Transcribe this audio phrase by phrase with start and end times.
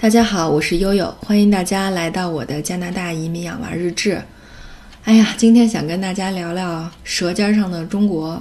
[0.00, 4.22] 大家好，我是悠悠，欢迎大家来到我的加拿大移民养娃日志。
[5.02, 8.40] 哎呀，今天想跟大家聊聊《舌尖上的中国》，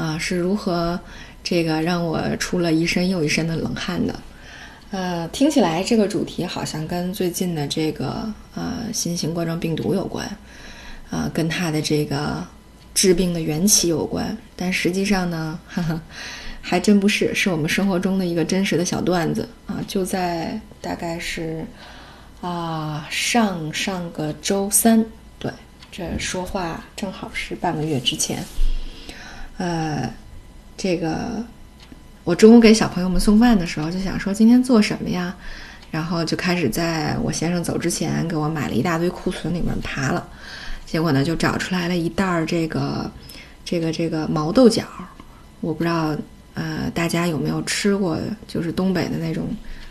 [0.00, 0.98] 啊，是如何
[1.44, 4.14] 这个让我出了一身又一身的冷汗的。
[4.90, 10.26] 呃，听起来这个主题好像跟最近的这个呃新型冠状病毒有关，
[11.10, 12.42] 啊，跟它的这个
[12.94, 16.00] 治病的缘起有关，但实际上呢，哈哈。
[16.68, 19.80] 还真不是，是我们生活中的一个真实的小段子啊！
[19.88, 21.64] 就在大概是
[22.42, 25.02] 啊上上个周三，
[25.38, 25.50] 对，
[25.90, 28.44] 这说话正好是半个月之前。
[29.56, 30.12] 呃，
[30.76, 31.42] 这个
[32.22, 35.34] 我中午给小朋友们送饭的时候，就想说今天做什么呀？
[35.90, 40.28] 然后就开始在我先生走之前给我买了一大堆库存里面爬了，
[40.84, 43.10] 结果呢就找出来了一袋儿这个
[43.64, 44.84] 这个这个毛豆角，
[45.62, 46.14] 我不知道。
[46.58, 48.18] 呃，大家有没有吃过？
[48.48, 49.46] 就是东北的那种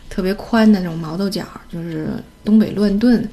[0.09, 2.09] 特别宽的那种毛豆角，就是
[2.43, 3.25] 东北乱炖，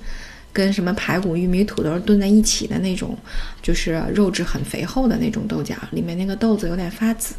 [0.52, 3.18] 跟什么排骨、玉米、土豆炖在一起的那种，
[3.60, 7.34] 就是肉质很肥厚的那种豆角，里面那个豆子有点发紫。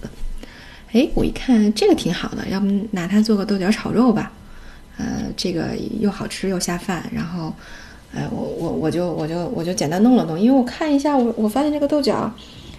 [0.92, 4.34] 哎，我一看这个挺好的，要不拿它做个豆角炒肉吧？
[4.98, 7.10] 呃，这个又好吃又下饭。
[7.14, 7.54] 然后，
[8.14, 12.30] 哎，我我我就我就我就简单弄了弄，因为我看一下，我我发现这个豆角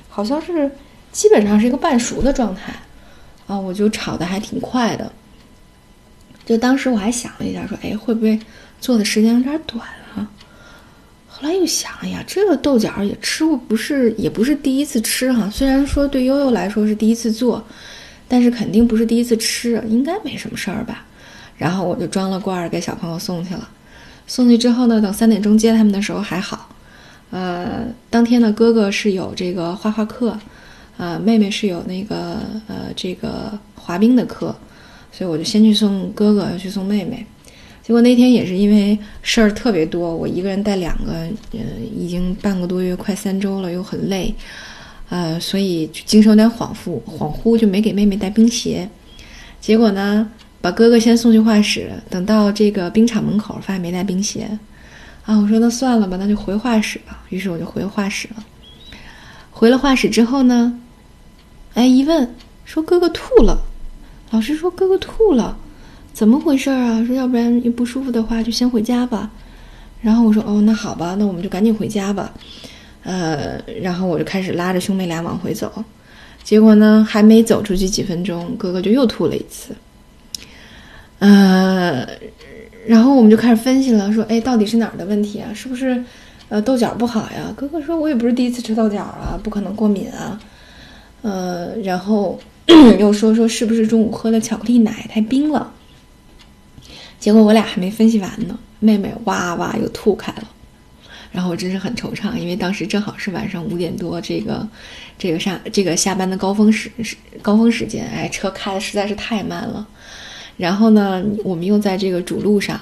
[0.09, 0.71] 好像是
[1.13, 2.75] 基本上是一个半熟的状态。
[3.47, 5.11] 啊，我就炒的还挺快的。
[6.45, 8.39] 就当时我还想了一下，说，哎，会不会
[8.81, 10.29] 做的时间有点短啊？
[11.29, 15.51] 后来又想，哎呀，这个豆角也吃过，不是，也不是第一次吃哈。
[15.51, 17.65] 虽然说对悠悠来说是第一次做，
[18.29, 21.05] 但是肯定不是第一次吃，应该没什么事儿吧。
[21.59, 23.69] 然后我就装了罐儿给小朋友送去了。
[24.27, 26.69] 送去之后呢，等三点钟接他们的时候还好。
[27.31, 30.39] 呃，当天呢，哥哥是有这个画画课。
[30.97, 34.55] 呃，妹妹是有那个呃这个滑冰的课，
[35.13, 37.25] 所以我就先去送哥哥，又去送妹妹。
[37.83, 41.13] 结果那天也是因为事儿特别多，我一个人带两个，
[41.53, 41.61] 呃，
[41.97, 44.35] 已经半个多月，快三周了，又很累，
[45.09, 48.89] 呃，所以精神有点恍惚，恍惚就没给妹妹带冰鞋。
[49.61, 50.29] 结果呢，
[50.61, 54.59] 把哥哥先送去画室，等到这个冰场门口，发现没带冰鞋。
[55.25, 57.23] 啊，我说那算了吧，那就回画室吧。
[57.29, 58.45] 于是我就回画室了。
[59.53, 60.81] 回了画室之后呢？
[61.77, 62.27] 哎，一问
[62.65, 63.61] 说哥哥吐了，
[64.31, 65.55] 老师说哥哥吐了，
[66.15, 67.05] 怎么回事啊？
[67.05, 69.31] 说要不然你不舒服的话就先回家吧。
[70.01, 72.33] 然后我说哦，那好吧，那我们就赶紧回家吧。
[73.03, 75.71] 呃，然后我就开始拉着兄妹俩往回走，
[76.43, 79.77] 结果呢，还没走出去几分钟，哥哥就又吐了一次。
[81.19, 82.09] 呃，
[82.87, 85.53] 然后我们就开始分析了，说哎，到底是哪儿的问题啊？
[85.53, 86.03] 是不是
[86.49, 87.53] 呃豆角不好呀？
[87.55, 90.41] 哥哥说，我也不是第一次吃豆角啊，不可能过敏啊。
[91.27, 92.39] 呃，然后
[93.01, 95.73] 又说说是不是中午喝的巧克力奶太冰了？
[97.19, 100.45] 结果我俩还没分析完呢，妹妹哇哇又吐开了。
[101.33, 104.65] 然后我真是很惆怅，因为当时正好是晚上五点多，这个
[105.19, 109.85] 这个上这个下班的高峰时时高峰时间，哎，车开的实在是太慢了。
[110.57, 112.81] 然后呢，我们又在这个主路上，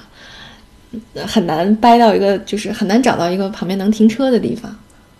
[1.25, 4.73] 很难掰到一个，就是很难找到一个旁边能停车的地方。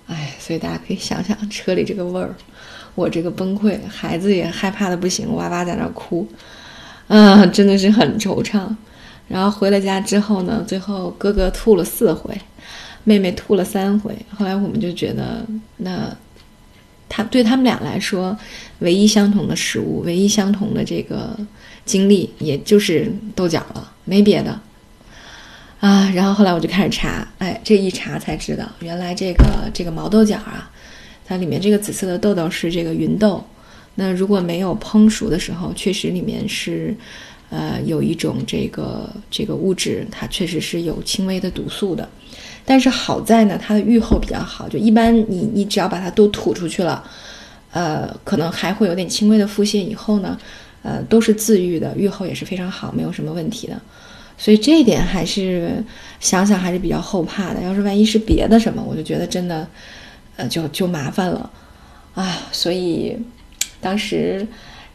[0.06, 2.36] 哎，所以大家可以想想车里这个味儿。
[2.95, 6.28] 我这个崩溃，孩子也害怕的不行，哇哇在那哭，
[7.07, 8.61] 啊，真的是很惆怅。
[9.28, 12.39] 然后回了家之后呢，最后哥哥吐了四回，
[13.03, 14.16] 妹妹吐了三回。
[14.35, 15.45] 后来我们就觉得，
[15.78, 16.16] 那
[17.09, 18.38] 他对他们俩来说，
[18.79, 21.35] 唯一相同的食物，唯一相同的这个
[21.85, 24.59] 经历，也就是豆角了，没别的。
[25.79, 30.72] 啊，然后后来我就开始查，哎，这一查才知道，原来这个这个毛豆角啊。
[31.28, 33.44] 它里面这个紫色的豆豆是这个芸豆，
[33.96, 36.96] 那如果没有烹熟的时候，确实里面是，
[37.50, 42.08] 呃，有一种这个这个物质，它确实是有轻微的毒素的。
[42.63, 47.03] 但是好在呢，它的愈后比较好，就一般你你只要把它都吐出去了，
[47.72, 50.38] 呃，可能还会有点轻微的腹泻，以后呢，
[50.84, 53.81] 呃，都是自愈的，愈后也是非常好，没有什么问题的。
[54.38, 55.83] 所以这一点还是
[56.19, 57.62] 想想还是比较后怕的。
[57.62, 59.68] 要是万一是别的什么，我就觉得真的。
[60.37, 61.49] 呃，就就麻烦了，
[62.13, 63.17] 啊，所以
[63.79, 64.45] 当时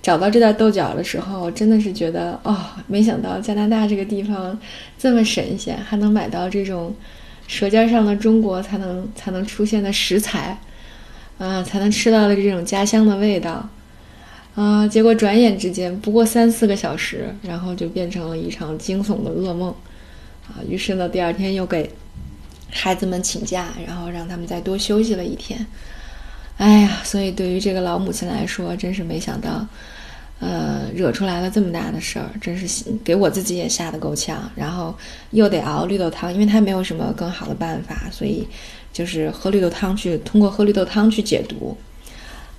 [0.03, 2.57] 找到这袋豆角的时候，真的是觉得哦，
[2.87, 4.59] 没想到加拿大这个地方
[4.99, 6.95] 这么神仙，还能买到这种
[7.47, 10.59] 舌尖上的中国才能才能出现的食材，
[11.39, 13.67] 啊，才能吃到的这种家乡的味道，
[14.55, 19.75] 啊，结果转眼之间不过三四个小时，然后就变成了一场惊悚的噩梦，
[20.49, 21.91] 啊，于是呢，第二天又给。
[22.73, 25.67] 孩子们请假，然后让他们再多休息了一天。
[26.57, 29.67] 哎呀，所以对于这个老母亲来说，真是没想到，
[30.41, 34.51] 呃，惹出来了这么大的事儿，真是给我自己也吓得够呛。
[34.55, 34.95] 然后
[35.31, 38.47] 又得熬绿豆汤，因为它没有什么更好的办法，所以
[38.93, 41.77] 就是喝绿豆汤去通过喝绿豆汤去解毒。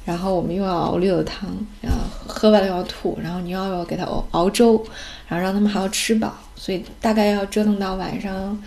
[0.04, 4.84] 然后我们又要熬绿豆汤，然后喝完了又要吐，然后你又要给他熬熬粥，
[5.28, 8.60] 然后让他们还要吃饱，所以大概要折腾到晚上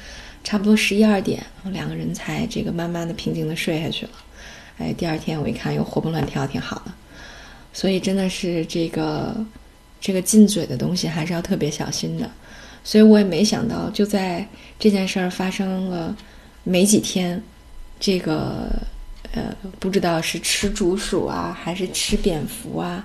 [0.44, 4.12] 差不多十一二点，两个人才这个慢慢的平静的睡下去了。
[4.79, 6.93] 哎，第二天我一看又活蹦乱跳，挺好的。
[7.73, 9.35] 所以真的是这个
[10.00, 12.31] 这个进嘴的东西还是要特别小心的。
[12.85, 14.46] 所以我也没想到，就在
[14.79, 16.17] 这件事儿发生了
[16.62, 17.43] 没几天，
[17.99, 18.70] 这个。
[19.32, 23.05] 呃，不知道是吃竹鼠啊，还是吃蝙蝠啊，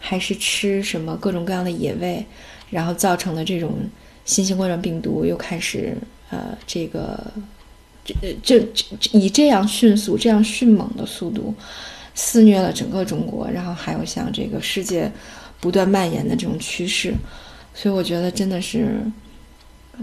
[0.00, 2.24] 还是吃什么各种各样的野味，
[2.70, 3.74] 然后造成的这种
[4.24, 5.94] 新型冠状病毒又开始
[6.30, 7.18] 呃，这个
[8.04, 11.54] 这这这以这样迅速、这样迅猛的速度
[12.14, 15.10] 肆虐了整个中国，然后还有像这个世界
[15.60, 17.14] 不断蔓延的这种趋势，
[17.74, 19.00] 所以我觉得真的是，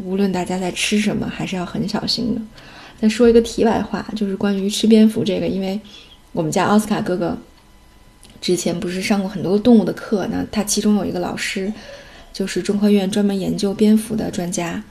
[0.04, 2.42] 无论大家在吃什么，还是要很小心的。
[3.02, 5.80] 再说一个题外话，就是关于吃蝙蝠这个，因为
[6.32, 7.38] 我们家奥斯卡哥哥
[8.40, 11.72] 之前不是上过很多动物的课，那他其中有一个老师
[12.32, 14.82] 就是中科院专门研究蝙蝠的专家。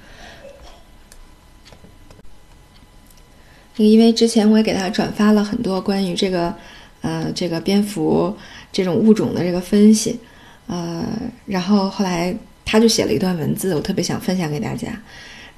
[3.77, 6.55] 因为之前我也给他转发了很多关于这个
[7.01, 8.37] 呃这个蝙蝠
[8.71, 10.19] 这种物种的这个分析，
[10.67, 11.07] 呃，
[11.47, 12.35] 然后后来
[12.65, 14.89] 他就写了一段文字，我特别想分享给大家。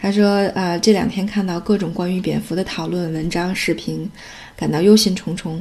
[0.00, 4.11] 他说：“呃，这两天看到各种关于蝙蝠的讨论文章、视频，
[4.55, 5.58] 感到忧心忡忡。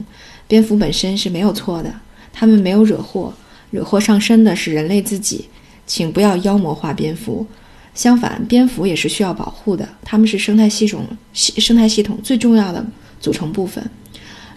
[0.47, 1.93] 蝙蝠本身是没有错的，
[2.33, 3.33] 他们没有惹祸，
[3.71, 5.47] 惹祸上身的是人类自己。
[5.85, 7.45] 请不要妖魔化蝙蝠，
[7.93, 12.85] 相反，蝙蝠也是需要保护的，它们是生态系统系生态系统最重要的
[13.19, 13.83] 组成部分。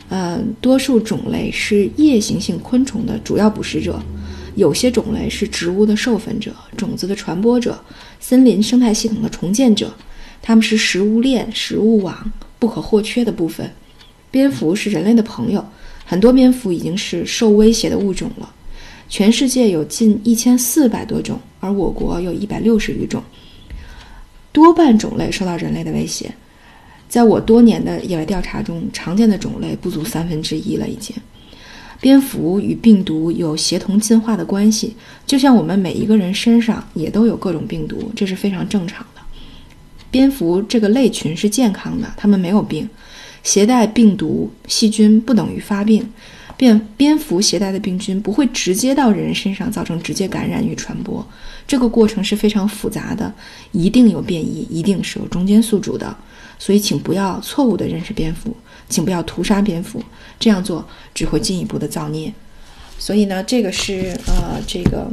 [0.08, 4.00] 呃，多数种类是夜行性昆虫的主要捕食者。”
[4.56, 7.78] 有些种类是植物的授粉者、种子的传播者、
[8.18, 9.92] 森林生态系统的重建者，
[10.40, 13.70] 它们是食物链、食物网不可或缺的部分。
[14.30, 15.62] 蝙蝠是人类的朋友，
[16.06, 18.50] 很多蝙蝠已经是受威胁的物种了。
[19.10, 23.22] 全世界有近一千四百多种，而我国有一百六十余种，
[24.52, 26.32] 多半种类受到人类的威胁。
[27.08, 31.14] 在我多年的野外调查中，常见的种类不足三分之一了，已经。
[32.00, 34.94] 蝙蝠与病毒有协同进化的关系，
[35.26, 39.22] 就像我们每一个人身上也都有各种病毒，这是非常正常的。
[40.10, 42.88] 蝙蝠这个类群是健康的，它们没有病。
[43.42, 46.06] 携带病毒细菌不等于发病，
[46.56, 51.26] 蝙蝙蝠携带的病菌不会直接到人身上造成直接感染与传播，
[51.66, 53.32] 这个过程是非常复杂的，
[53.72, 56.16] 一定有变异，一定是有中间宿主的。
[56.58, 58.56] 所以，请不要错误的认识蝙蝠，
[58.88, 60.02] 请不要屠杀蝙蝠，
[60.40, 60.82] 这样做
[61.12, 62.32] 只会进一步的造孽。
[62.98, 65.06] 所以呢，这个是呃，这个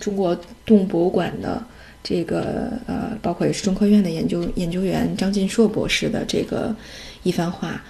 [0.00, 0.36] 中国
[0.66, 1.64] 动物博物馆的
[2.02, 6.74] 这个呃，包括也是中科院的研究研究员张晋硕博士的这个
[7.22, 7.80] 一番话，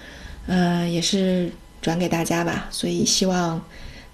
[0.47, 2.69] 呃，也是转给大家吧。
[2.71, 3.63] 所以希望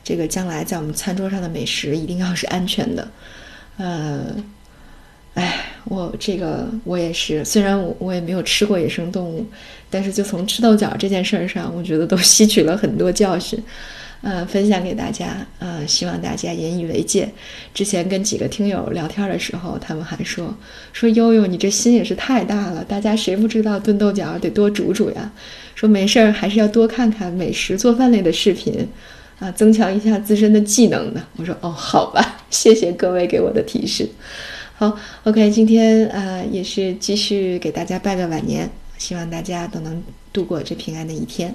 [0.02, 3.08] 这个将来在我们餐桌上的美食一定要是安全的，
[3.76, 4.36] 呃。
[5.34, 9.44] 哎，我这个我也是，虽然我我也没有吃过野生动物，
[9.90, 13.60] 但是就从吃豆角这件事儿上，我觉得都吸取了很多教训，
[14.24, 17.28] 呃，分享给大家，呃，希望大家引以为戒。
[17.74, 20.56] 之前跟几个听友聊天的时候，他们还说
[20.94, 25.30] 说悠悠你这心也是太大了，大家谁不知道炖豆角得多煮煮呀？
[25.74, 28.88] 说没事儿还是要多看看美食做饭类的视频，
[29.38, 31.22] 啊，增强一下自身的技能的。
[31.36, 34.08] 我说哦，好吧， 谢谢各位给我的提示。
[34.76, 40.02] 好，OK，今天啊也是继续给大家拜个晚年，希望大家都能
[40.32, 41.54] 度过这平安的一天。